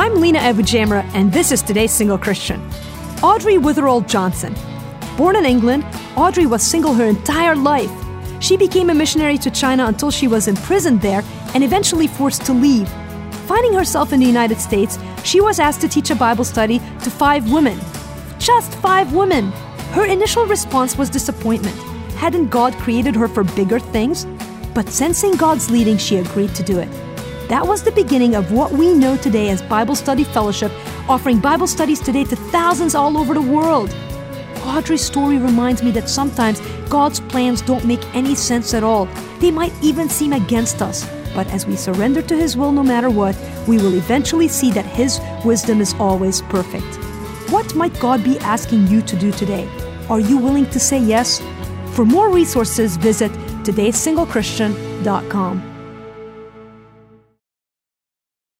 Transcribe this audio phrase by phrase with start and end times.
[0.00, 2.58] I'm Lina Abujamra, and this is today's Single Christian.
[3.22, 4.54] Audrey Wetherell Johnson.
[5.18, 5.84] Born in England,
[6.16, 7.92] Audrey was single her entire life.
[8.40, 12.54] She became a missionary to China until she was imprisoned there and eventually forced to
[12.54, 12.88] leave.
[13.46, 17.10] Finding herself in the United States, she was asked to teach a Bible study to
[17.10, 17.78] five women.
[18.38, 19.52] Just five women!
[19.92, 21.76] Her initial response was disappointment.
[22.14, 24.24] Hadn't God created her for bigger things?
[24.72, 26.88] But sensing God's leading, she agreed to do it.
[27.50, 30.70] That was the beginning of what we know today as Bible Study Fellowship,
[31.08, 33.92] offering Bible studies today to thousands all over the world.
[34.62, 39.06] Audrey's story reminds me that sometimes God's plans don't make any sense at all.
[39.40, 41.04] They might even seem against us.
[41.34, 43.36] But as we surrender to His will no matter what,
[43.66, 47.00] we will eventually see that His wisdom is always perfect.
[47.50, 49.68] What might God be asking you to do today?
[50.08, 51.42] Are you willing to say yes?
[51.96, 53.32] For more resources, visit
[53.64, 55.69] todaysinglechristian.com.